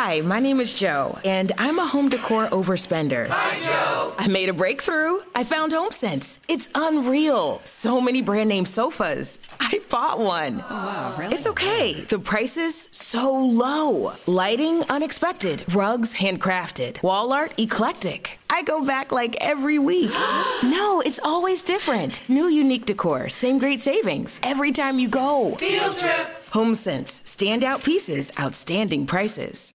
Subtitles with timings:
[0.00, 3.26] Hi, my name is Joe, and I'm a home decor overspender.
[3.28, 4.14] Hi, Joe.
[4.16, 5.18] I made a breakthrough.
[5.34, 6.38] I found HomeSense.
[6.46, 7.60] It's unreal.
[7.64, 9.40] So many brand name sofas.
[9.70, 10.64] I bought one.
[10.70, 11.34] Oh, wow, really?
[11.34, 11.92] It's okay.
[11.92, 14.14] The price is so low.
[14.24, 15.62] Lighting unexpected.
[15.74, 17.02] Rugs handcrafted.
[17.02, 18.38] Wall art eclectic.
[18.48, 20.10] I go back like every week.
[20.62, 22.26] no, it's always different.
[22.30, 25.54] New unique decor, same great savings every time you go.
[25.56, 26.28] Field trip.
[26.50, 29.74] HomeSense, standout pieces, outstanding prices.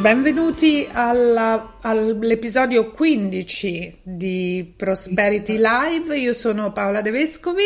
[0.00, 6.18] Benvenuti alla, all'episodio 15 di Prosperity Live.
[6.18, 7.62] Io sono Paola De Vescovi.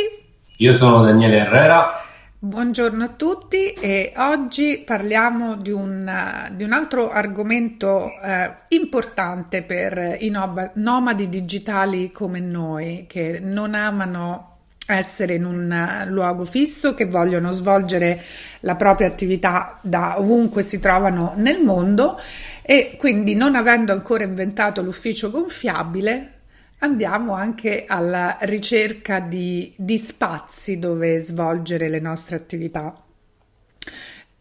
[0.56, 2.04] Io sono Daniele Herrera.
[2.38, 10.18] Buongiorno a tutti e oggi parliamo di un, di un altro argomento eh, importante per
[10.20, 10.30] i
[10.74, 14.55] nomadi digitali come noi che non amano
[14.86, 18.22] essere in un luogo fisso, che vogliono svolgere
[18.60, 22.20] la propria attività da ovunque si trovano nel mondo
[22.62, 26.32] e quindi non avendo ancora inventato l'ufficio gonfiabile
[26.78, 33.02] andiamo anche alla ricerca di, di spazi dove svolgere le nostre attività.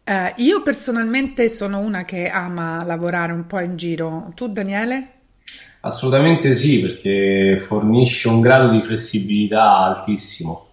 [0.04, 4.32] Eh, io personalmente sono una che ama lavorare un po' in giro.
[4.34, 5.15] Tu Daniele?
[5.86, 10.66] Assolutamente sì, perché fornisce un grado di flessibilità altissimo.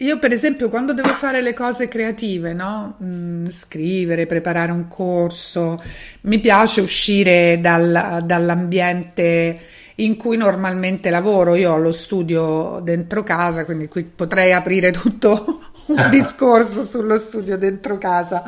[0.00, 2.98] Io, per esempio, quando devo fare le cose creative, no?
[3.02, 5.82] Mm, scrivere, preparare un corso,
[6.22, 9.58] mi piace uscire dal, dall'ambiente
[9.94, 11.54] in cui normalmente lavoro.
[11.54, 17.56] Io ho lo studio dentro casa, quindi qui potrei aprire tutto un discorso sullo studio
[17.56, 18.42] dentro casa.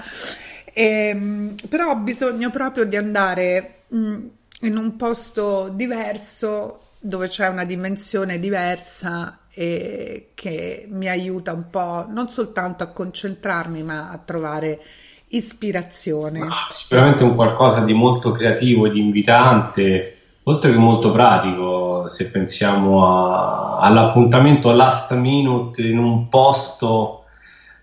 [0.75, 4.27] E, ehm, però ho bisogno proprio di andare mm,
[4.63, 12.07] in un posto diverso dove c'è una dimensione diversa e che mi aiuta un po'
[12.09, 14.81] non soltanto a concentrarmi ma a trovare
[15.29, 16.41] ispirazione.
[16.41, 22.31] Ma sicuramente un qualcosa di molto creativo e di invitante, oltre che molto pratico, se
[22.31, 27.25] pensiamo a, all'appuntamento last minute in un posto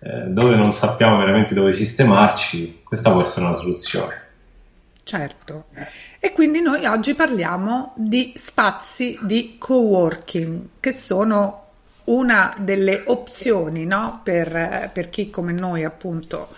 [0.00, 4.24] eh, dove non sappiamo veramente dove sistemarci, questa può essere una soluzione.
[5.04, 5.66] Certo.
[6.26, 11.66] E quindi noi oggi parliamo di spazi di coworking, che sono
[12.06, 14.22] una delle opzioni no?
[14.24, 16.48] per, per chi come noi appunto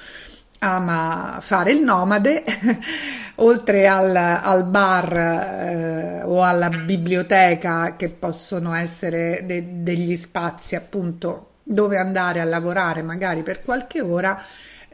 [0.60, 2.44] ama fare il nomade,
[3.36, 11.56] oltre al, al bar eh, o alla biblioteca che possono essere de- degli spazi appunto
[11.62, 14.42] dove andare a lavorare magari per qualche ora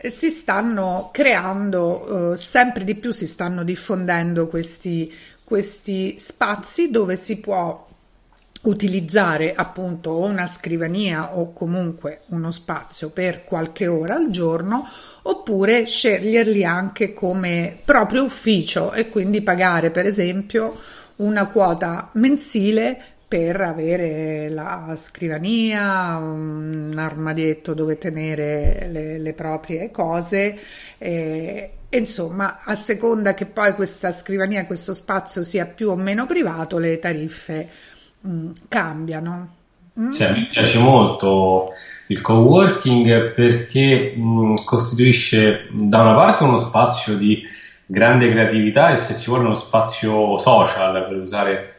[0.03, 5.13] si stanno creando eh, sempre di più, si stanno diffondendo questi,
[5.43, 7.87] questi spazi dove si può
[8.65, 14.89] utilizzare appunto una scrivania o comunque uno spazio per qualche ora al giorno
[15.23, 20.79] oppure sceglierli anche come proprio ufficio e quindi pagare per esempio
[21.17, 30.59] una quota mensile per avere la scrivania, un armadietto dove tenere le, le proprie cose.
[30.99, 36.79] E, insomma, a seconda che poi questa scrivania, questo spazio sia più o meno privato,
[36.79, 37.69] le tariffe
[38.21, 39.55] mh, mm, cambiano.
[39.99, 40.11] Mm?
[40.11, 41.71] Sì, mi piace molto
[42.09, 47.43] il co-working perché mh, mm, costituisce da una parte uno spazio di
[47.87, 51.74] grande creatività e se si vuole uno spazio social per usare.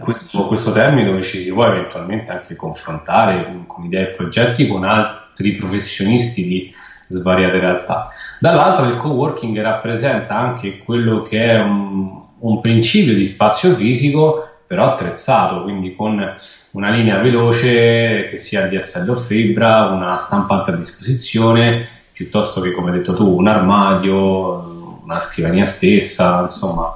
[0.00, 4.66] Questo, questo, termine dove ci si può eventualmente anche confrontare con, con, idee e progetti
[4.66, 6.74] con altri professionisti di
[7.08, 8.08] svariate realtà.
[8.40, 14.92] Dall'altro il co-working rappresenta anche quello che è un, un principio di spazio fisico però
[14.92, 16.36] attrezzato, quindi con
[16.72, 22.90] una linea veloce che sia DSL o fibra, una stampante a disposizione, piuttosto che come
[22.90, 26.92] hai detto tu un armadio, una scrivania stessa, insomma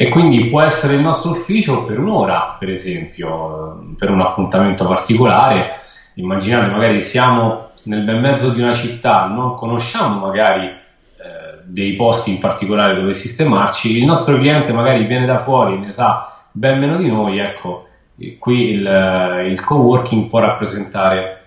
[0.00, 5.80] e quindi può essere il nostro ufficio per un'ora, per esempio, per un appuntamento particolare.
[6.14, 12.30] Immaginate, magari siamo nel bel mezzo di una città, non conosciamo magari eh, dei posti
[12.30, 16.96] in particolare dove sistemarci, il nostro cliente magari viene da fuori, ne sa ben meno
[16.96, 17.88] di noi, ecco,
[18.38, 21.42] qui il, il co-working può rappresentare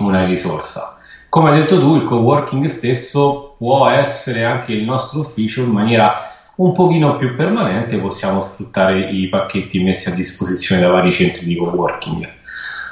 [0.00, 0.98] una risorsa.
[1.30, 6.35] come hai detto tu, il coworking stesso può essere anche il nostro ufficio in maniera
[6.56, 11.56] un pochino più permanente, possiamo sfruttare i pacchetti messi a disposizione da vari centri di
[11.56, 12.28] coworking.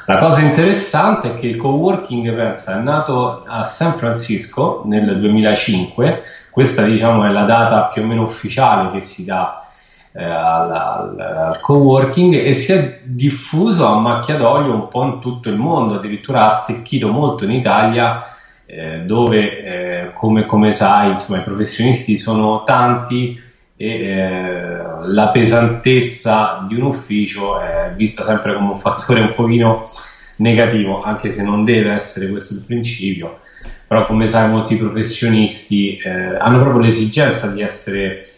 [0.07, 6.23] La cosa interessante è che il coworking pensa, è nato a San Francisco nel 2005,
[6.51, 9.67] questa diciamo è la data più o meno ufficiale che si dà
[10.13, 15.21] eh, al, al, al, coworking e si è diffuso a macchia d'olio un po' in
[15.21, 18.23] tutto il mondo, addirittura ha attecchito molto in Italia
[18.67, 23.41] eh, dove eh, come, come, sai insomma, i professionisti sono tanti
[23.77, 24.77] e eh,
[25.07, 29.89] la pesantezza di un ufficio è vista sempre come un fattore un pochino
[30.37, 33.41] negativo, anche se non deve essere questo il principio,
[33.87, 38.29] però come sai molti professionisti eh, hanno proprio l'esigenza di essere,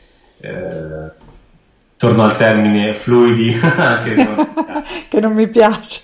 [0.41, 1.11] eh,
[1.97, 3.57] torno al termine, fluidi,
[5.09, 6.03] che non mi piace.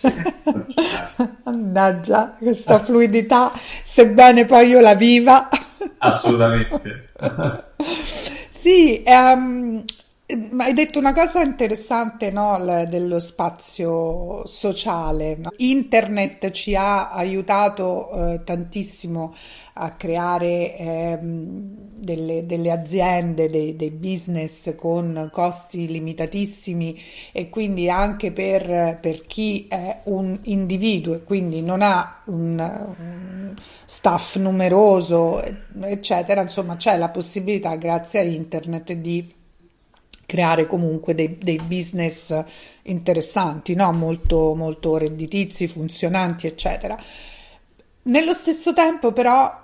[1.44, 3.52] Mannaggia, questa fluidità,
[3.82, 5.48] sebbene poi io la viva.
[5.98, 7.10] Assolutamente.
[8.62, 9.84] Sì, um,
[10.58, 12.58] hai detto una cosa interessante no,
[12.88, 15.38] dello spazio sociale.
[15.58, 19.34] Internet ci ha aiutato eh, tantissimo
[19.74, 26.98] a creare eh, delle, delle, aziende, dei, dei, business con costi limitatissimi
[27.32, 33.54] e quindi anche per, per chi è un individuo e quindi non ha un, un
[33.84, 35.42] staff numeroso,
[35.80, 39.40] eccetera, insomma c'è la possibilità grazie a internet di
[40.32, 42.34] creare comunque dei, dei business
[42.84, 43.92] interessanti, no?
[43.92, 46.98] molto, molto redditizi, funzionanti, eccetera.
[48.04, 49.54] Nello stesso tempo, però,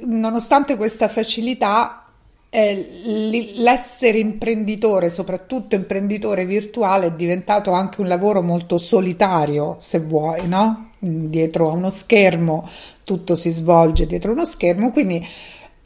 [0.00, 2.06] nonostante questa facilità,
[2.50, 10.48] eh, l'essere imprenditore, soprattutto imprenditore virtuale, è diventato anche un lavoro molto solitario, se vuoi,
[10.48, 10.90] no?
[10.98, 12.68] Dietro a uno schermo,
[13.04, 15.24] tutto si svolge dietro uno schermo, quindi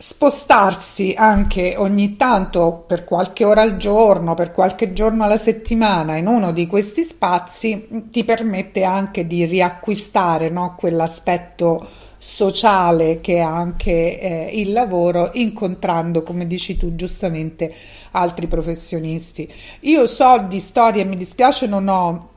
[0.01, 6.29] spostarsi anche ogni tanto per qualche ora al giorno, per qualche giorno alla settimana in
[6.29, 11.85] uno di questi spazi ti permette anche di riacquistare no, quell'aspetto
[12.17, 17.75] sociale che ha anche eh, il lavoro incontrando come dici tu giustamente
[18.13, 19.53] altri professionisti.
[19.81, 22.29] Io so di storie mi dispiace non ho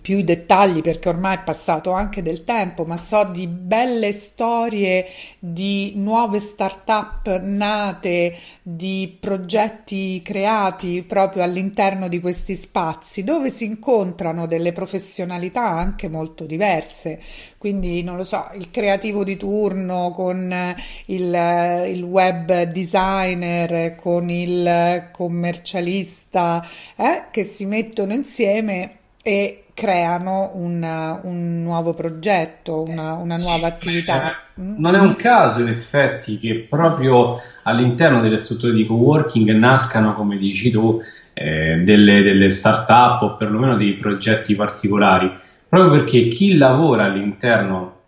[0.00, 5.06] più i dettagli perché ormai è passato anche del tempo, ma so di belle storie
[5.38, 14.46] di nuove start-up nate, di progetti creati proprio all'interno di questi spazi dove si incontrano
[14.46, 17.20] delle professionalità anche molto diverse.
[17.58, 20.74] Quindi, non lo so, il creativo di turno con
[21.06, 26.66] il, il web designer, con il commercialista,
[26.96, 33.68] eh, che si mettono insieme e creano un, un nuovo progetto, una, una sì, nuova
[33.68, 34.30] attività.
[34.30, 40.12] Eh, non è un caso in effetti che proprio all'interno delle strutture di coworking nascano,
[40.12, 41.00] come dici tu,
[41.32, 45.34] eh, delle, delle start-up o perlomeno dei progetti particolari,
[45.66, 48.00] proprio perché chi lavora all'interno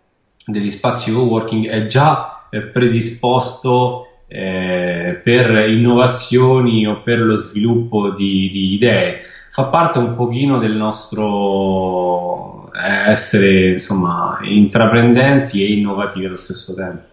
[0.45, 8.47] degli spazi coworking è già eh, predisposto eh, per innovazioni o per lo sviluppo di,
[8.51, 9.21] di idee
[9.53, 17.03] fa parte un pochino del nostro eh, essere insomma intraprendenti e innovativi allo stesso tempo.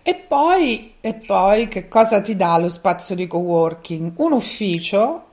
[0.00, 4.12] E poi, e poi che cosa ti dà lo spazio di coworking?
[4.18, 5.24] Un ufficio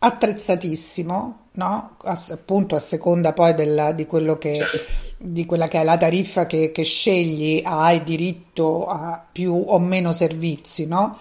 [0.00, 1.96] attrezzatissimo, no?
[2.02, 4.58] appunto a seconda poi della, di, che,
[5.16, 10.12] di, quella che è la tariffa che, che scegli, hai diritto a più o meno
[10.12, 11.18] servizi, no?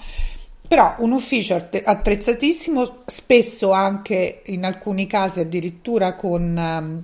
[0.69, 7.03] Però un ufficio attrezzatissimo, spesso anche in alcuni casi addirittura con um,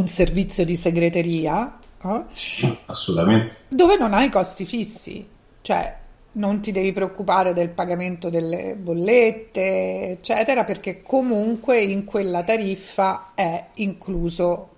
[0.00, 1.76] un servizio di segreteria.
[2.00, 2.22] Eh?
[2.30, 3.56] Sì, assolutamente.
[3.66, 5.26] Dove non hai costi fissi,
[5.62, 5.96] cioè
[6.34, 13.70] non ti devi preoccupare del pagamento delle bollette, eccetera, perché comunque in quella tariffa è
[13.74, 14.68] incluso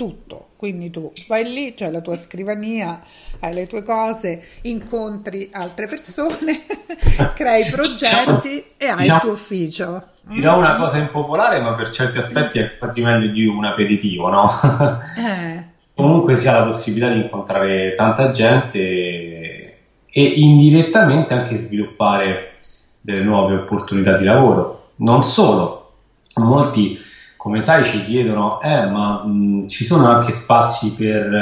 [0.00, 0.52] tutto.
[0.56, 3.02] Quindi tu vai lì, c'è la tua scrivania,
[3.40, 6.64] hai le tue cose, incontri altre persone,
[7.36, 10.02] crei progetti e hai il tuo ufficio.
[10.22, 14.48] Dirò una cosa impopolare, ma per certi aspetti è quasi meglio di un aperitivo, no?
[15.18, 15.68] Eh.
[15.94, 22.54] Comunque si ha la possibilità di incontrare tanta gente e indirettamente anche sviluppare
[23.02, 24.92] delle nuove opportunità di lavoro.
[24.96, 25.92] Non solo,
[26.36, 26.98] molti
[27.40, 31.32] come sai ci chiedono, eh, ma mh, ci sono anche spazi per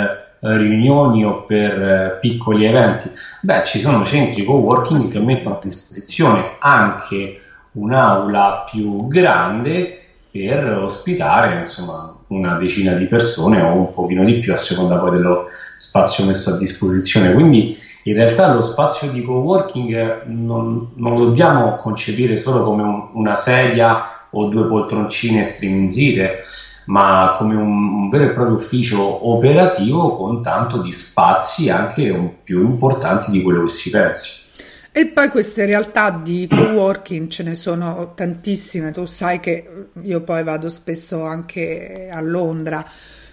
[0.40, 3.10] eh, riunioni o per eh, piccoli eventi?
[3.40, 7.40] Beh, ci sono centri co-working che mettono a disposizione anche
[7.72, 9.98] un'aula più grande
[10.30, 15.10] per ospitare insomma una decina di persone o un pochino di più a seconda poi
[15.10, 17.32] dello, spazio messo a disposizione.
[17.32, 23.08] Quindi in realtà lo spazio di coworking non, non lo dobbiamo concepire solo come un,
[23.14, 26.44] una sedia o due poltroncine striminzite,
[26.86, 32.62] ma come un, un, vero e proprio ufficio operativo con tanto di spazi anche più
[32.62, 34.46] importanti di quello che si pensi.
[34.90, 40.42] E poi queste realtà di co-working ce ne sono tantissime, tu sai che io poi
[40.42, 42.84] vado spesso anche a Londra,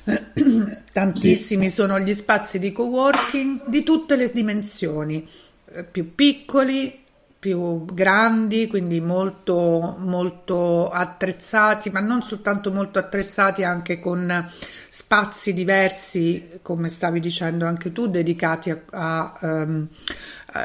[0.94, 5.28] tantissimi sono gli spazi di co-working di tutte le dimensioni,
[5.74, 7.05] eh, più piccoli,
[7.46, 14.50] più grandi, quindi molto, molto attrezzati, ma non soltanto molto attrezzati, anche con
[14.90, 19.88] spazi diversi, come stavi dicendo anche tu, dedicati a, a um,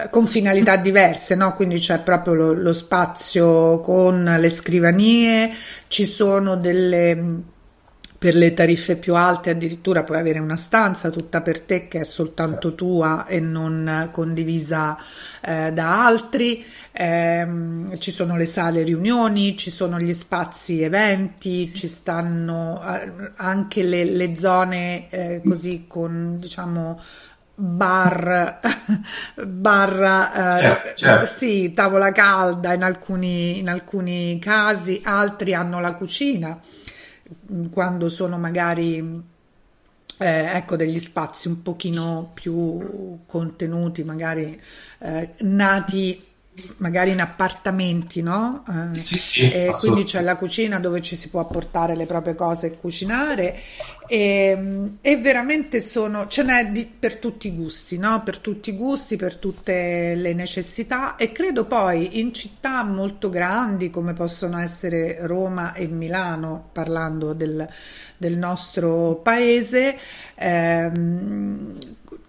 [0.08, 1.54] con finalità diverse, no?
[1.54, 5.52] quindi c'è proprio lo, lo, spazio con le scrivanie,
[5.88, 7.58] ci sono delle
[8.20, 12.04] per le tariffe più alte addirittura puoi avere una stanza tutta per te che è
[12.04, 14.98] soltanto tua e non condivisa
[15.40, 16.62] eh, da altri,
[16.92, 17.48] eh,
[17.96, 24.04] ci sono le sale riunioni, ci sono gli spazi eventi, ci stanno eh, anche le,
[24.04, 27.00] le zone eh, così con diciamo
[27.54, 28.60] bar,
[29.46, 31.26] barra, eh, certo, certo.
[31.26, 36.60] sì, tavola calda in alcuni, in alcuni casi, altri hanno la cucina
[37.70, 39.22] quando sono magari
[40.18, 44.60] eh, ecco degli spazi un pochino più contenuti, magari
[44.98, 46.22] eh, nati
[46.78, 48.64] magari in appartamenti, no?
[48.94, 52.34] Eh, sì, sì, e quindi c'è la cucina dove ci si può portare le proprie
[52.34, 53.60] cose e cucinare
[54.08, 58.22] e, e veramente sono, ce n'è di, per tutti i gusti, no?
[58.24, 63.88] Per tutti i gusti, per tutte le necessità e credo poi in città molto grandi
[63.90, 67.68] come possono essere Roma e Milano, parlando del,
[68.18, 69.96] del nostro paese,
[70.34, 71.78] ehm,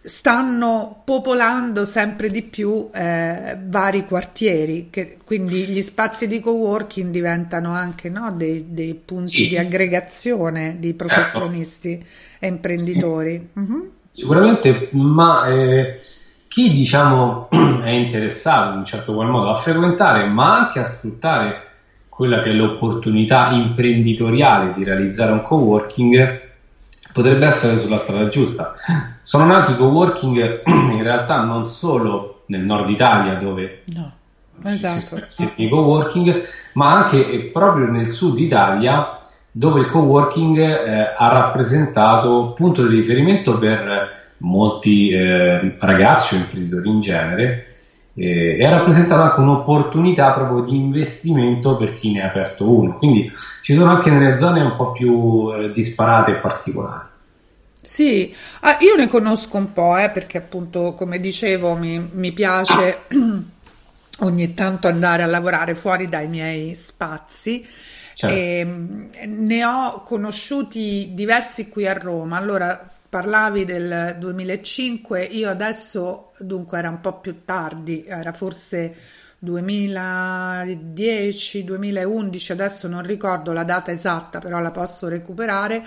[0.03, 7.71] stanno popolando sempre di più eh, vari quartieri, che, quindi gli spazi di coworking diventano
[7.73, 9.49] anche no, dei, dei, punti sì.
[9.49, 11.05] di aggregazione di certo.
[11.05, 12.05] professionisti certo.
[12.39, 13.49] e imprenditori.
[13.53, 13.59] Sì.
[13.59, 13.91] Uh-huh.
[14.11, 15.99] Sicuramente, ma eh,
[16.47, 17.49] chi diciamo
[17.83, 21.67] è interessato in un certo qual modo a frequentare, ma anche a sfruttare
[22.09, 26.49] quella che è l'opportunità imprenditoriale di realizzare un coworking,
[27.11, 28.75] potrebbe essere sulla strada giusta.
[29.21, 34.11] Sono nati co-working in realtà non solo nel nord Italia dove no,
[34.63, 35.23] esatto.
[35.27, 39.17] si co-working, ma anche proprio nel sud Italia
[39.51, 46.89] dove il co-working eh, ha rappresentato punto di riferimento per molti eh, ragazzi o imprenditori
[46.89, 47.70] in genere
[48.15, 52.97] eh, e ha rappresentato anche un'opportunità proprio di investimento per chi ne ha aperto uno.
[52.97, 57.09] Quindi ci sono anche nelle zone un po' più eh, disparate e particolari.
[57.83, 63.05] Sì, ah, io ne conosco un po', eh, perché appunto, come dicevo, mi, mi piace
[64.19, 67.65] ogni tanto andare a lavorare fuori dai miei spazi.
[68.13, 68.35] Certo.
[68.35, 72.37] E, ehm, ne ho conosciuti diversi qui a Roma.
[72.37, 78.95] Allora, parlavi del 2005, io adesso, dunque, era un po' più tardi, era forse
[79.37, 85.83] 2010, 2011, adesso non ricordo la data esatta, però la posso recuperare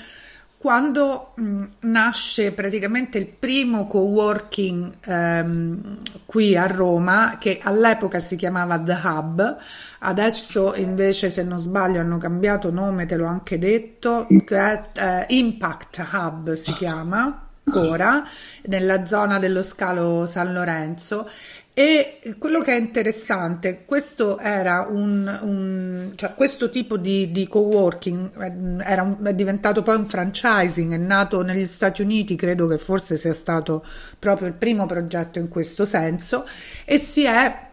[0.64, 1.34] quando
[1.80, 9.58] nasce praticamente il primo co-working ehm, qui a Roma, che all'epoca si chiamava The Hub,
[10.04, 15.34] adesso invece se non sbaglio hanno cambiato nome, te l'ho anche detto, che è eh,
[15.34, 18.22] Impact Hub si chiama ora,
[18.64, 21.28] nella zona dello scalo San Lorenzo.
[21.76, 28.30] E quello che è interessante, questo era un, un cioè questo tipo di, di co-working
[28.40, 32.78] eh, era un, è diventato poi un franchising, è nato negli Stati Uniti, credo che
[32.78, 33.84] forse sia stato
[34.20, 36.46] proprio il primo progetto in questo senso
[36.84, 37.63] e si è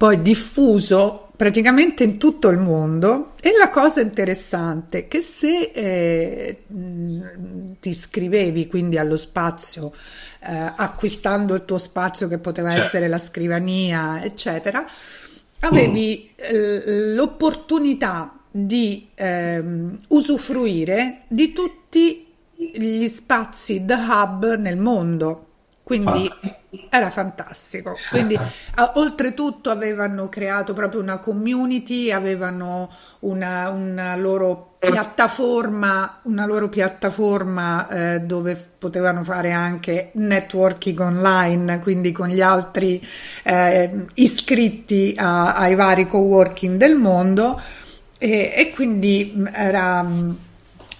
[0.00, 6.62] poi diffuso praticamente in tutto il mondo e la cosa interessante è che se eh,
[7.78, 9.92] ti iscrivevi quindi allo spazio
[10.40, 12.86] eh, acquistando il tuo spazio che poteva certo.
[12.86, 14.86] essere la scrivania eccetera
[15.58, 22.26] avevi eh, l'opportunità di ehm, usufruire di tutti
[22.56, 25.48] gli spazi The Hub nel mondo
[25.90, 26.86] quindi fantastico.
[26.88, 27.96] era fantastico.
[28.10, 32.88] Quindi, uh, oltretutto, avevano creato proprio una community, avevano
[33.20, 42.12] una, una loro piattaforma, una loro piattaforma eh, dove potevano fare anche networking online, quindi
[42.12, 43.04] con gli altri
[43.42, 47.60] eh, iscritti a, ai vari co-working del mondo.
[48.16, 50.06] E, e quindi era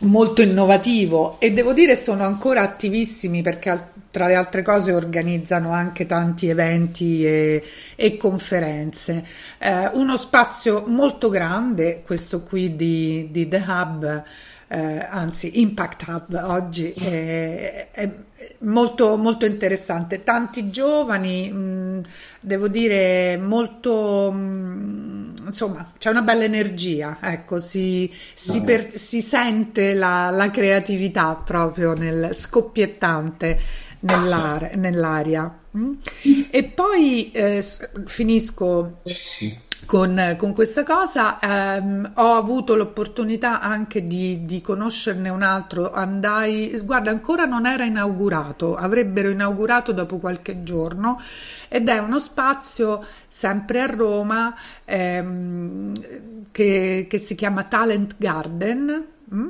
[0.00, 6.06] molto innovativo e devo dire sono ancora attivissimi perché tra le altre cose organizzano anche
[6.06, 7.62] tanti eventi e,
[7.94, 9.24] e conferenze.
[9.58, 14.22] Eh, uno spazio molto grande, questo qui di, di The Hub,
[14.72, 18.08] eh, anzi Impact Hub oggi, è, è
[18.58, 20.22] molto, molto interessante.
[20.22, 22.02] Tanti giovani, mh,
[22.40, 29.92] devo dire, molto, mh, insomma, c'è una bella energia, ecco, si, si, per, si sente
[29.92, 33.58] la, la, creatività proprio nel scoppiettante
[34.00, 34.70] nell'aria.
[34.76, 35.58] nell'aria.
[36.50, 37.64] E poi eh,
[38.06, 39.00] finisco.
[39.02, 41.40] Sì con, con questa cosa.
[41.40, 45.92] Ehm, ho avuto l'opportunità anche di, di, conoscerne un altro.
[45.92, 51.20] Andai, guarda, ancora non era inaugurato, avrebbero inaugurato dopo qualche giorno
[51.66, 54.54] ed è uno spazio sempre a Roma
[54.84, 55.92] ehm,
[56.52, 59.06] che, che, si chiama Talent Garden.
[59.34, 59.48] Mm?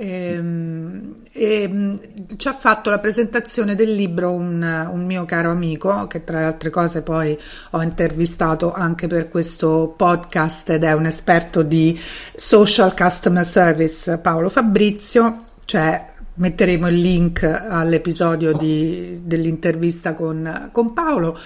[0.00, 1.96] E, ehm, e, mm,
[2.38, 6.46] ci ha fatto la presentazione del libro un, un, mio caro amico che tra le
[6.46, 7.38] altre cose poi
[7.72, 12.00] ho intervistato anche per questo podcast ed è un esperto di
[12.34, 15.44] social customer service Paolo Fabrizio.
[15.66, 21.38] Cioè metteremo il link all'episodio di, dell'intervista con, con Paolo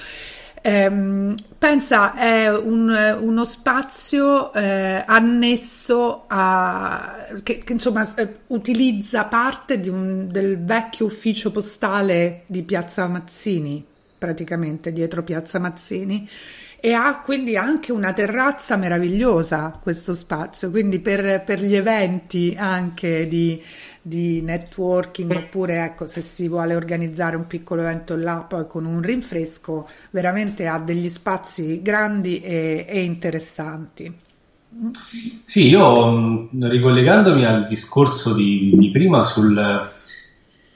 [0.67, 2.89] Ehm, pensa, è un,
[3.21, 8.03] uno spazio eh, annesso a che, che insomma
[8.47, 13.85] utilizza parte un, del vecchio ufficio postale di Piazza Mazzini,
[14.17, 16.27] praticamente dietro Piazza Mazzini
[16.81, 23.27] e ha quindi anche una terrazza meravigliosa questo spazio, quindi per, per gli eventi anche
[23.27, 23.63] di,
[24.07, 29.01] di networking oppure ecco se si vuole organizzare un piccolo evento là poi con un
[29.01, 34.15] rinfresco veramente ha degli spazi grandi e, e interessanti.
[35.43, 39.91] Sì io ricollegandomi al discorso di, di prima sul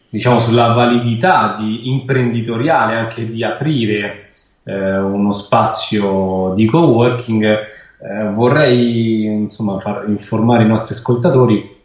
[0.09, 4.31] diciamo sulla validità di imprenditoriale anche di aprire
[4.63, 11.77] eh, uno spazio di co-working eh, vorrei insomma far informare i nostri ascoltatori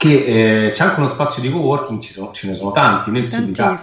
[0.00, 3.48] che eh, c'è anche uno spazio di co-working, sono, ce ne sono tanti nel sud
[3.48, 3.78] Italia.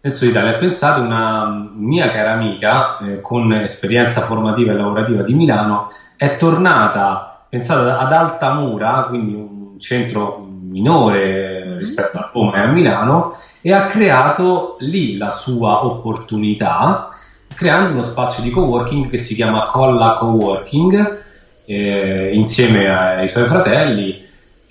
[0.00, 5.34] Nel sud Italia, pensate, una mia cara amica eh, con esperienza formativa e lavorativa di
[5.34, 11.78] Milano è tornata, pensate, ad Altamura, quindi un centro minore mm-hmm.
[11.78, 17.08] rispetto a Roma e a Milano, e ha creato lì la sua opportunità,
[17.52, 21.24] creando uno spazio di co-working che si chiama Colla Coworking,
[21.64, 24.24] eh, insieme ai suoi fratelli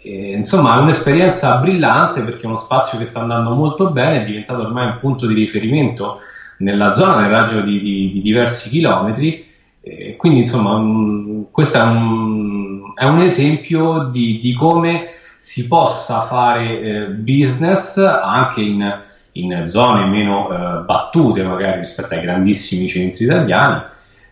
[0.06, 4.26] e, insomma, è un'esperienza brillante perché è uno spazio che sta andando molto bene, è
[4.26, 6.20] diventato ormai un punto di riferimento
[6.58, 9.44] nella zona, nel raggio di, di, di diversi chilometri.
[9.82, 16.80] E quindi, insomma, questo è un, è un esempio di, di, come si possa fare
[16.80, 19.02] eh, business anche in,
[19.34, 23.82] in zone meno eh, battute, magari rispetto ai grandissimi centri italiani.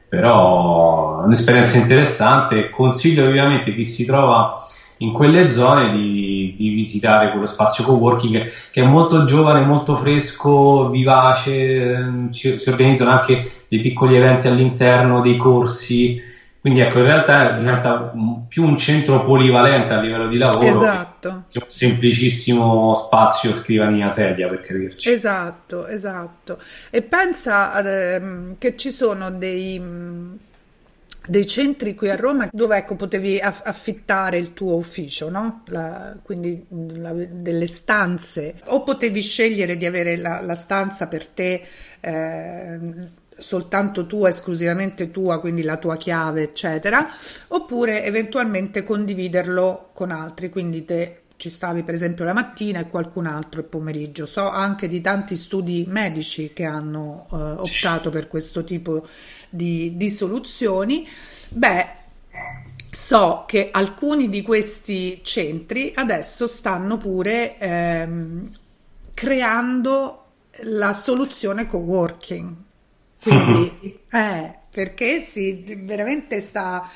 [0.08, 2.70] Però è un'esperienza interessante.
[2.70, 4.62] Consiglio ovviamente chi si trova
[5.04, 10.90] in quelle zone di, di, visitare quello spazio co-working che è molto giovane, molto fresco,
[10.90, 16.22] vivace, ci, si organizzano anche dei piccoli eventi all'interno dei corsi,
[16.60, 18.14] quindi ecco in realtà diventa
[18.48, 21.44] più un centro polivalente a livello di lavoro esatto.
[21.50, 25.12] che un semplicissimo spazio scrivania sedia per capirci.
[25.12, 26.60] Esatto, esatto.
[26.90, 29.78] E pensa ad, ehm, che ci sono dei
[31.28, 35.64] dei centri qui a Roma dove ecco, potevi affittare il tuo ufficio, no?
[35.68, 41.62] la, quindi la, delle stanze, o potevi scegliere di avere la, la stanza per te.
[42.00, 47.10] Eh, soltanto tua, esclusivamente tua, quindi la tua chiave, eccetera,
[47.48, 53.26] oppure eventualmente condividerlo con altri, quindi te ci stavi per esempio la mattina e qualcun
[53.26, 54.26] altro il pomeriggio.
[54.26, 59.06] So anche di tanti studi medici che hanno eh, optato per questo tipo
[59.50, 61.06] di, di soluzioni.
[61.50, 61.88] Beh,
[62.90, 68.52] so che alcuni di questi centri adesso stanno pure ehm,
[69.14, 70.26] creando
[70.62, 72.56] la soluzione co-working.
[73.22, 76.90] Quindi, eh, perché si veramente sta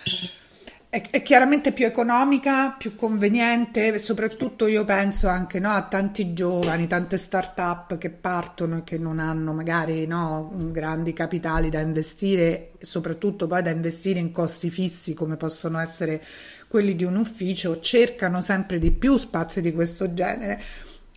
[0.98, 6.88] è, è, chiaramente più economica, più conveniente, soprattutto io penso anche no, a tanti giovani,
[6.88, 13.46] tante start-up che partono e che non hanno magari no, grandi capitali da investire, soprattutto
[13.46, 16.24] poi da investire in costi fissi come possono essere
[16.68, 20.62] quelli di un ufficio, cercano sempre di più spazi di questo genere.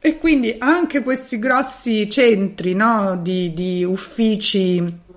[0.03, 5.09] E quindi anche questi grossi centri no, di, di uffici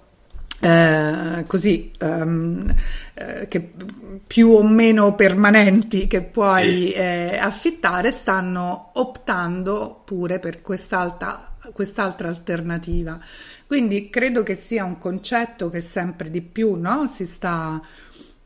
[0.63, 2.73] eh, così um,
[3.13, 3.71] eh, che
[4.25, 6.91] più o meno permanenti che puoi sì.
[6.93, 13.19] eh, affittare stanno optando pure per quest'altra, quest'altra alternativa.
[13.67, 17.07] Quindi credo che sia un concetto che sempre di più no?
[17.07, 17.81] si sta,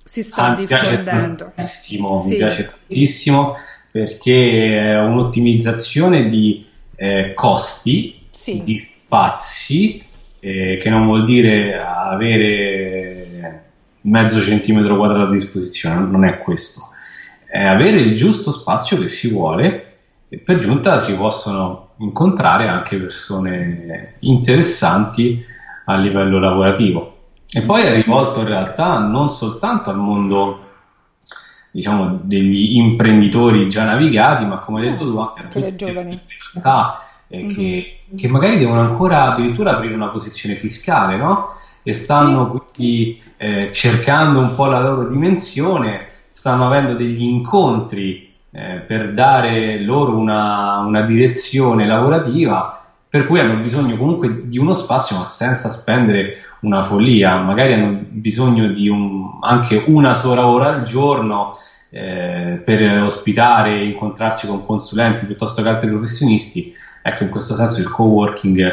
[0.03, 1.45] si sta ah, diffondendo.
[1.45, 2.29] Mi piace tantissimo, sì.
[2.29, 3.55] mi piace tantissimo
[3.91, 8.61] perché è un'ottimizzazione di eh, costi, sì.
[8.63, 10.03] di spazi,
[10.47, 13.65] eh, che non vuol dire avere
[14.01, 16.81] mezzo centimetro quadrato a disposizione, non è questo.
[17.45, 19.95] È avere il giusto spazio che si vuole
[20.29, 25.43] e per giunta si possono incontrare anche persone interessanti
[25.85, 27.15] a livello lavorativo.
[27.49, 30.63] E poi è rivolto in realtà non soltanto al mondo
[31.71, 36.21] diciamo degli imprenditori già navigati, ma come hai detto tu anche a tutte le giovani
[36.53, 37.55] realtà eh, mm-hmm.
[37.55, 41.49] che, che, magari devono ancora addirittura aprire una posizione fiscale, no?
[41.83, 42.61] E stanno sì.
[42.75, 49.79] quindi eh, cercando un po' la loro dimensione, stanno avendo degli incontri eh, per dare
[49.81, 55.69] loro una, una, direzione lavorativa, per cui hanno bisogno comunque di uno spazio, ma senza
[55.69, 61.53] spendere una follia, magari hanno bisogno di un, anche una sola ora al giorno
[61.89, 66.73] eh, per ospitare, incontrarsi con consulenti piuttosto che altri professionisti.
[67.07, 68.67] Ecco, in questo senso il co-working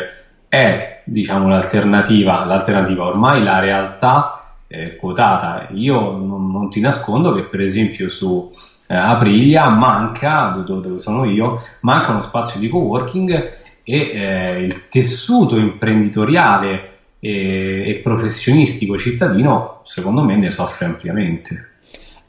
[0.48, 5.68] è diciamo l'alternativa, l'alternativa ormai la realtà eh, quotata.
[5.70, 8.50] Io non, non ti nascondo che per esempio su
[8.88, 13.52] eh, Aprilia manca, dove, sono io, manca uno spazio di coworking
[13.84, 21.68] e eh, il tessuto imprenditoriale e, e, professionistico cittadino secondo me ne soffre ampiamente.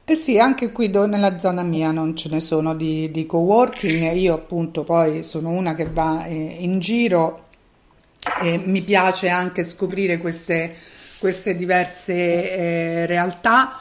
[0.07, 4.13] Eh sì, anche qui do, nella zona mia non ce ne sono di, di coworking,
[4.13, 7.47] io appunto poi sono una che va eh, in giro
[8.39, 10.75] e mi piace anche scoprire queste,
[11.17, 13.79] queste diverse eh, realtà.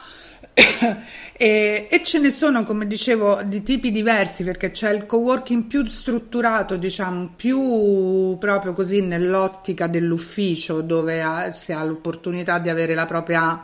[1.37, 5.85] E, e, ce ne sono, come dicevo, di tipi diversi perché c'è il coworking più
[5.85, 13.05] strutturato, diciamo, più proprio così nell'ottica dell'ufficio dove ha, si ha l'opportunità di avere la
[13.05, 13.61] propria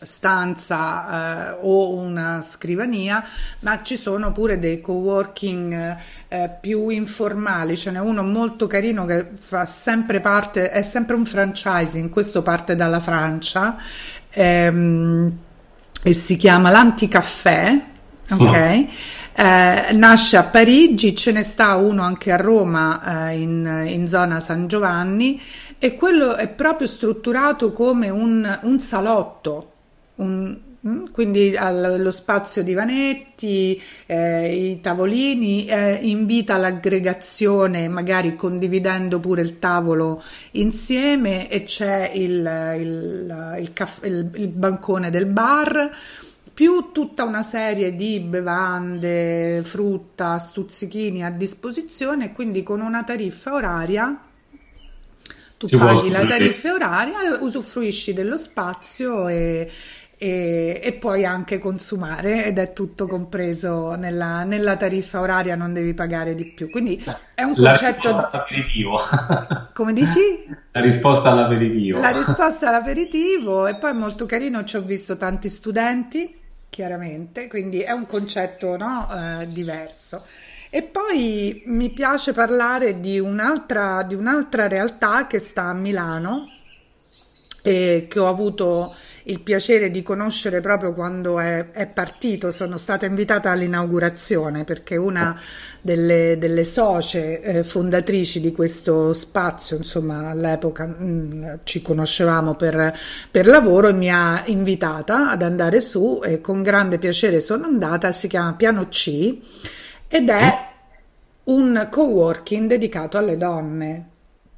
[0.00, 3.24] stanza eh, o una scrivania,
[3.60, 5.96] ma ci sono pure dei coworking
[6.28, 7.76] eh, più informali.
[7.76, 12.76] Ce n'è uno molto carino che fa sempre parte, è sempre un franchising, questo parte
[12.76, 13.76] dalla Francia.
[14.30, 15.38] Ehm,
[16.02, 17.80] e si chiama l'Anticaffè,
[18.30, 18.86] ok?
[19.34, 24.40] Eh, nasce a Parigi, ce ne sta uno anche a Roma eh, in, in, zona
[24.40, 25.40] San Giovanni
[25.78, 29.72] e quello è proprio strutturato come un, un salotto,
[30.18, 39.42] un, Mm, quindi lo spazio divanetti, eh, i tavolini, eh, invita all'aggregazione, magari condividendo pure
[39.42, 45.90] il tavolo insieme e c'è il, il, il, caff- il bancone del bar
[46.54, 54.22] più tutta una serie di bevande, frutta, stuzzichini a disposizione, quindi con una tariffa oraria
[55.58, 59.68] tu si paghi la tariffa oraria, usufruisci dello spazio e,
[60.18, 65.94] e, e, poi anche consumare ed è tutto compreso nella, nella, tariffa oraria, non devi
[65.94, 66.68] pagare di più.
[66.70, 67.02] Quindi
[67.34, 68.08] è un la concetto.
[68.08, 68.98] All'aperitivo.
[69.72, 70.20] Come dici?
[70.72, 72.00] La risposta all'aperitivo.
[72.00, 76.36] La risposta all'aperitivo e poi è molto carino, ci ho visto tanti studenti,
[76.68, 80.24] chiaramente, quindi è un concetto no, eh, diverso.
[80.68, 86.50] E poi mi piace parlare di un'altra, di un'altra realtà che sta a Milano
[87.62, 88.94] e che ho avuto
[89.28, 95.38] il piacere di conoscere proprio quando è, è partito, sono stata invitata all'inaugurazione perché una
[95.82, 102.96] delle, delle socie eh, fondatrici di questo spazio, insomma all'epoca mh, mm, ci conoscevamo per,
[103.30, 108.28] per lavoro mi ha invitata ad andare su e con grande piacere sono andata, si
[108.28, 109.38] chiama Piano C
[110.08, 110.66] ed è
[111.44, 114.06] un co-working dedicato alle donne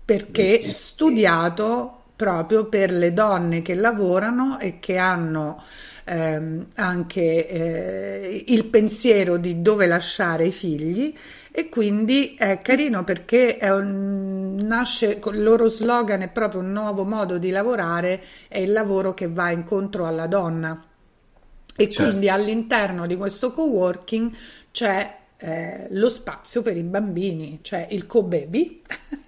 [0.04, 5.62] perché studiato proprio per le donne che lavorano e che hanno
[6.04, 11.16] ehm, anche eh, il pensiero di dove lasciare i figli.
[11.50, 17.04] E quindi è carino perché è un, nasce il loro slogan è proprio un nuovo
[17.04, 20.78] modo di lavorare è il lavoro che va incontro alla donna.
[21.74, 22.02] E certo.
[22.02, 24.30] quindi all'interno di questo co-working
[24.70, 28.82] c'è eh, lo spazio per i bambini, cioè il co-baby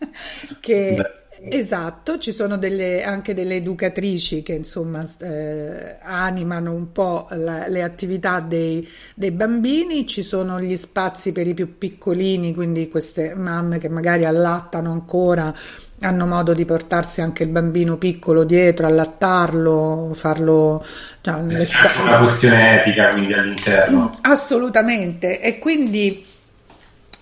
[0.61, 7.27] che Beh Esatto, ci sono delle, anche delle educatrici che insomma eh, animano un po'
[7.31, 12.89] la, le attività dei, dei, bambini, ci sono gli spazi per i più piccolini, quindi
[12.89, 15.55] queste mamme che magari allattano ancora
[16.01, 20.85] hanno modo di portarsi anche il bambino piccolo dietro, allattarlo, farlo...
[21.21, 24.11] Cioè, è una questione etica quindi all'interno.
[24.23, 26.25] Assolutamente, e quindi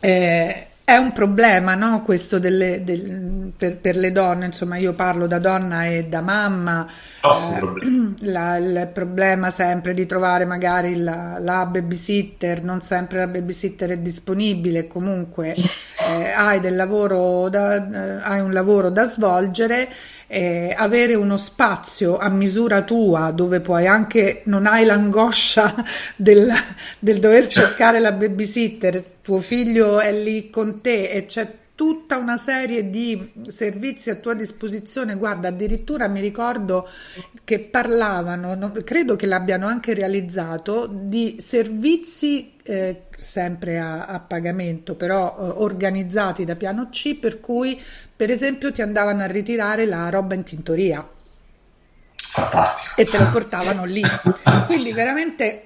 [0.00, 2.03] eh, è un problema, no?
[2.03, 6.87] Questo delle, del, per, per, le donne, insomma, io parlo da donna e da mamma.
[7.22, 13.90] Eh, la, il problema sempre di trovare magari la, la, babysitter, non sempre la babysitter
[13.90, 19.88] è disponibile, comunque eh, hai, del lavoro da, eh, hai un lavoro da svolgere
[20.33, 25.75] eh, avere uno spazio a misura tua dove puoi anche non hai l'angoscia
[26.14, 26.49] del,
[27.01, 27.69] del dover certo.
[27.69, 33.33] cercare la babysitter, tuo figlio è lì con te e c'è tutta una serie di
[33.49, 35.14] servizi a tua disposizione.
[35.14, 36.87] Guarda, addirittura mi ricordo
[37.43, 44.95] che parlavano, no, credo che l'abbiano anche realizzato, di servizi eh, sempre a, a, pagamento,
[44.95, 47.81] però eh, organizzati da piano C, per cui
[48.14, 51.09] per esempio ti andavano a ritirare la roba in tintoria.
[52.31, 53.01] Fantastico.
[53.01, 54.03] E te lo portavano lì.
[54.66, 55.64] Quindi veramente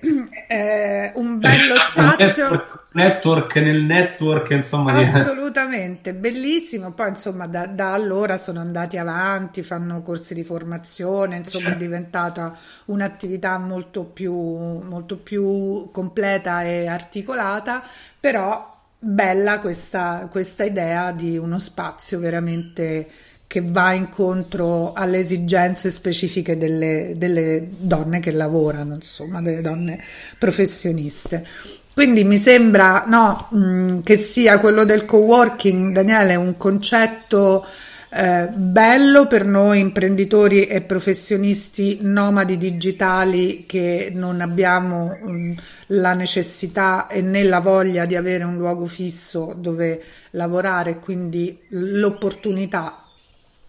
[0.49, 4.95] eh, un bello spazio network nel network, insomma.
[4.95, 6.93] Assolutamente, bellissimo.
[6.93, 11.79] Poi, insomma, da, da, allora sono andati avanti, fanno corsi di formazione, insomma, certo.
[11.79, 17.83] è diventata un'attività molto più, molto più completa e articolata,
[18.19, 23.07] però bella questa, questa idea di uno spazio veramente
[23.55, 30.03] che va incontro alle esigenze specifiche delle, delle donne che lavorano, insomma, delle donne
[30.37, 31.47] professioniste.
[31.93, 37.65] Quindi mi sembra no, mh, mm, che sia quello del co-working, Daniele, un concetto
[38.11, 45.53] eh, bello per noi imprenditori e professionisti nomadi digitali che non abbiamo mh, mm,
[45.87, 52.99] la necessità e né la voglia di avere un luogo fisso dove lavorare, quindi l'opportunità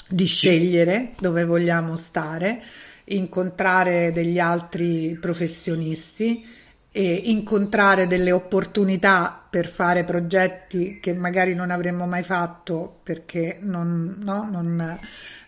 [0.08, 2.62] di scegliere dove vogliamo stare,
[3.06, 6.46] incontrare degli altri professionisti
[6.92, 14.16] e incontrare delle opportunità per fare progetti che magari non avremmo mai fatto perché non,
[14.22, 14.98] no, non,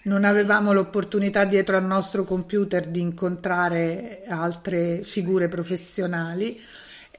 [0.03, 6.59] non avevamo l'opportunità dietro al nostro computer di incontrare altre figure professionali,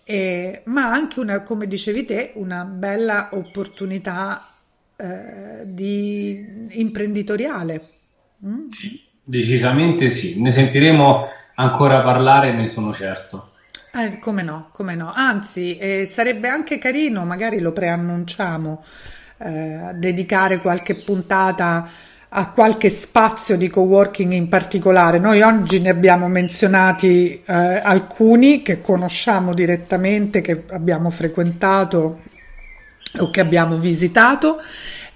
[0.05, 4.48] eh, ma anche una, come dicevi te, una bella opportunità
[5.01, 7.89] eh, di imprenditoriale.
[8.45, 8.69] Mm?
[8.71, 13.53] Sì, decisamente sì, ne sentiremo ancora parlare, ne sono certo.
[13.95, 15.13] Eh, come no, come no.
[15.15, 18.85] Anzi, eh, sarebbe anche carino, magari lo preannunciamo,
[19.39, 21.89] eh, dedicare qualche puntata
[22.31, 25.19] a qualche spazio di coworking in particolare.
[25.19, 32.23] Noi oggi ne abbiamo menzionati eh, alcuni che conosciamo direttamente, che abbiamo frequentato
[33.19, 34.61] o che abbiamo visitato.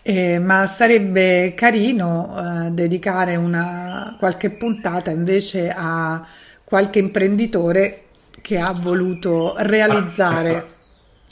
[0.05, 2.35] Eh, ma sarebbe carino
[2.67, 6.27] eh, dedicare una, qualche puntata invece a
[6.65, 8.03] qualche imprenditore
[8.41, 10.67] che ha voluto realizzare ah,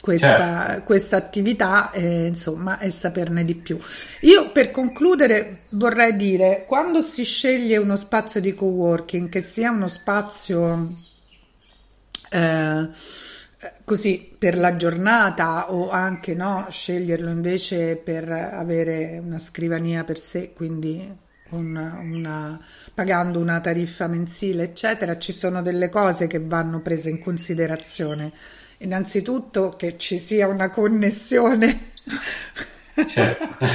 [0.00, 0.82] questa, certo.
[0.84, 3.78] questa, attività e, insomma, e saperne di più.
[4.20, 9.88] Io per concludere vorrei dire, quando si sceglie uno spazio di coworking, che sia uno
[9.88, 10.96] spazio
[12.30, 12.88] eh,
[13.84, 20.52] così per la giornata o anche no, sceglierlo invece per avere una scrivania per sé,
[20.52, 22.60] quindi una, una,
[22.94, 28.32] pagando una tariffa mensile, eccetera, ci sono delle cose che vanno prese in considerazione.
[28.78, 31.90] Innanzitutto che ci sia una connessione.
[33.06, 33.66] Certo,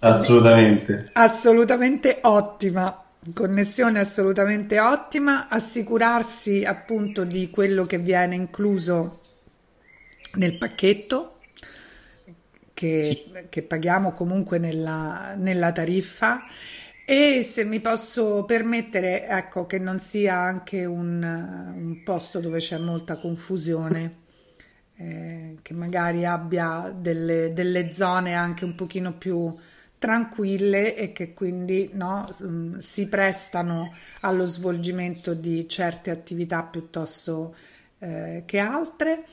[0.00, 1.10] assolutamente.
[1.14, 3.05] assolutamente ottima.
[3.32, 9.22] Connessione assolutamente ottima, assicurarsi appunto di quello che viene incluso
[10.34, 11.38] nel pacchetto
[12.76, 13.46] che, sì.
[13.48, 16.42] che paghiamo comunque nella, nella tariffa
[17.08, 22.78] e se mi posso permettere, ecco, che non sia anche un, un posto dove c'è
[22.78, 24.16] molta confusione,
[24.96, 29.56] eh, che magari abbia delle, delle, zone anche un pochino più
[30.06, 37.56] tranquille e che quindi no, mm, si prestano allo svolgimento di certe attività piuttosto
[37.98, 39.24] eh, che altre,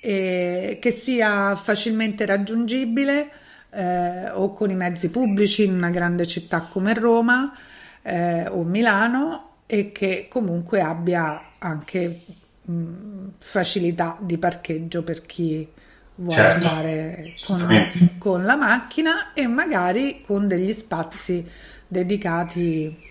[0.00, 3.30] e che sia facilmente raggiungibile
[3.70, 7.56] eh, o con i mezzi pubblici in una grande città come Roma
[8.02, 12.22] eh, o Milano e che comunque abbia anche
[12.62, 15.68] mh, facilità di parcheggio per chi
[16.16, 21.46] vuole certo, andare con, con, la macchina e magari con degli spazi
[21.86, 23.04] dedicati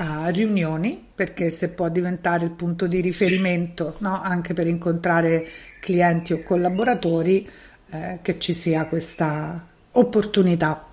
[0.00, 4.20] a riunioni perché se può diventare il punto di riferimento no?
[4.22, 5.46] anche per incontrare
[5.80, 7.48] clienti o collaboratori
[7.90, 10.84] eh, che ci sia questa opportunità.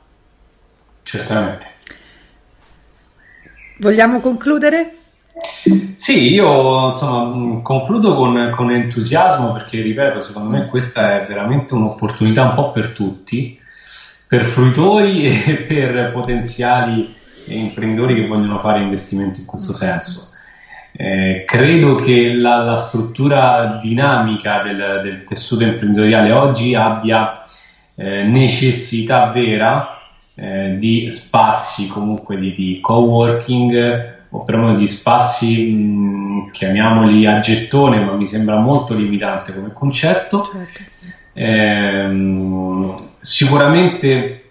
[1.04, 1.74] Certamente.
[3.78, 4.98] Vogliamo concludere?
[5.96, 12.44] Sì, io insomma concludo con, con, entusiasmo perché, ripeto, secondo me questa è veramente un'opportunità
[12.44, 13.60] un po' per tutti,
[14.28, 17.14] per fruitori e per potenziali
[17.48, 20.32] imprenditori che vogliono fare investimenti in questo senso.
[20.94, 27.40] Eh, credo che la, la struttura dinamica del, del, tessuto imprenditoriale oggi abbia
[27.96, 29.98] eh, necessità vera
[30.36, 38.04] eh, di spazi comunque di, di co-working o perlomeno di spazi mh, chiamiamoli a gettone
[38.04, 41.14] ma mi sembra molto limitante come concetto certo.
[41.34, 44.50] Ehm, sicuramente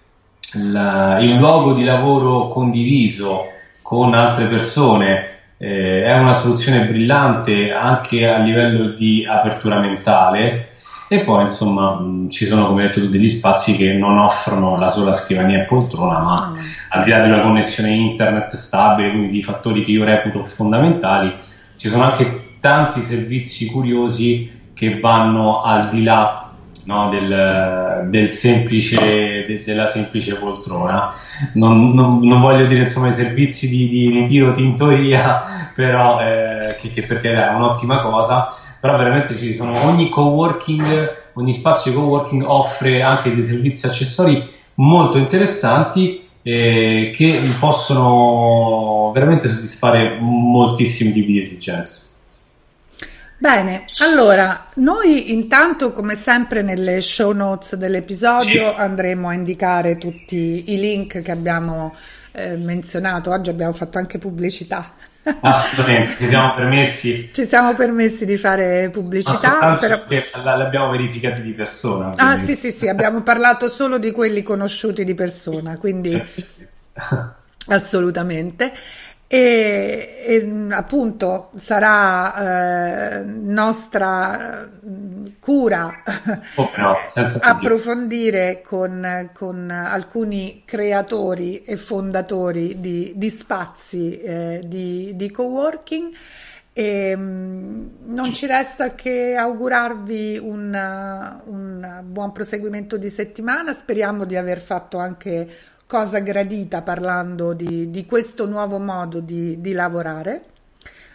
[0.55, 3.47] la, il luogo di lavoro condiviso
[3.83, 10.69] con altre persone eh, è una soluzione brillante anche a livello di apertura mentale
[11.15, 15.13] e poi insomma mh, ci sono come detto degli spazi che non offrono la sola
[15.13, 16.59] scrivania e poltrona ma mm.
[16.91, 21.33] al di là di una connessione internet stabile quindi di fattori che io reputo fondamentali
[21.77, 26.45] ci sono anche tanti servizi curiosi che vanno al di là
[26.85, 28.97] no, del, del semplice,
[29.47, 31.13] de, della semplice poltrona.
[31.55, 36.91] Non, non, non, voglio dire insomma i servizi di, di ritiro tintoria, però, eh, che,
[36.91, 38.49] che perché è un'ottima cosa,
[38.85, 45.17] però veramente ci sono ogni coworking, ogni spazio coworking offre anche dei servizi accessori molto
[45.17, 52.09] interessanti eh, che possono veramente soddisfare moltissimi tipi di esigenze.
[53.39, 58.75] Bene, allora noi intanto come sempre nelle show notes dell'episodio sì.
[58.77, 61.95] andremo a indicare tutti i link che abbiamo
[62.37, 64.93] eh, menzionato, oggi abbiamo fatto anche pubblicità.
[65.41, 67.31] Assolutamente, ci siamo permessi.
[67.33, 69.77] Ci siamo permessi di fare pubblicità.
[69.77, 70.05] Però...
[70.05, 72.11] Perché l'abbiamo verificati di persona.
[72.11, 72.21] Quindi.
[72.21, 76.21] Ah sì sì sì, abbiamo parlato solo di quelli conosciuti di persona, quindi
[77.69, 78.73] assolutamente
[79.27, 84.69] e, e appunto sarà eh, nostra
[85.41, 86.03] cura
[86.55, 86.97] oh, no,
[87.41, 96.13] approfondire con, con, alcuni creatori e fondatori di, di spazi eh, di, di co-working.
[96.77, 103.73] E mm, non ci resta che augurarvi un, un buon proseguimento di settimana.
[103.73, 105.49] Speriamo di aver fatto anche
[105.87, 110.45] cosa gradita parlando di, di questo nuovo modo di, di lavorare.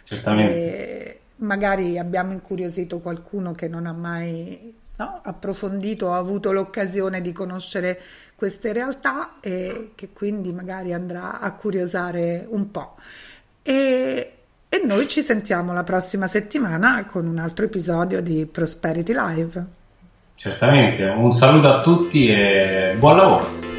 [0.04, 0.56] Certamente.
[0.58, 7.32] E magari abbiamo incuriosito qualcuno che non ha mai no, approfondito o avuto l'occasione di
[7.32, 8.00] conoscere
[8.34, 12.96] queste realtà e che quindi magari andrà a curiosare un po'.
[13.62, 14.32] E,
[14.68, 19.64] e noi ci sentiamo la prossima settimana con un altro episodio di Prosperity Live.
[20.36, 23.69] Certamente, un saluto a tutti e buon lavoro.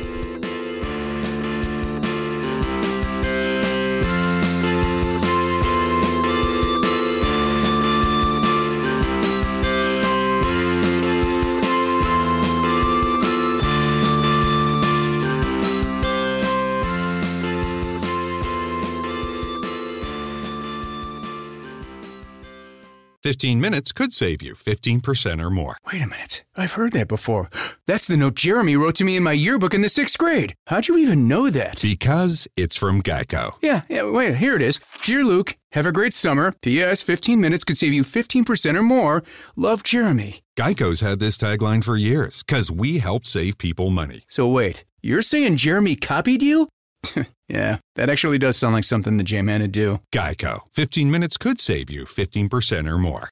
[23.42, 25.76] 15 minutes could save you 15% or more.
[25.92, 26.44] Wait a minute.
[26.56, 27.50] I've heard that before.
[27.88, 30.54] That's the note Jeremy wrote to me in my yearbook in the sixth grade.
[30.68, 31.82] How'd you even know that?
[31.82, 33.54] Because it's from Geico.
[33.60, 34.80] Yeah, yeah, wait, here it is.
[35.02, 36.54] Dear Luke, have a great summer.
[36.62, 37.02] P.S.
[37.02, 39.24] 15 minutes could save you 15% or more.
[39.56, 40.42] Love, Jeremy.
[40.56, 44.22] Geico's had this tagline for years because we help save people money.
[44.28, 46.70] So wait, you're saying Jeremy copied you?
[47.48, 50.00] yeah, that actually does sound like something the J-Man would do.
[50.14, 50.60] Geico.
[50.72, 53.30] 15 minutes could save you 15% or more.